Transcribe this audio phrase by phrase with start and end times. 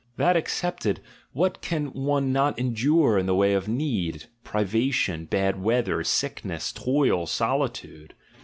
[0.13, 0.99] —■ That excepted,
[1.31, 7.27] what can one not endure in the way of need, privation, bad weather, sickness, toil,
[7.27, 8.15] solitude?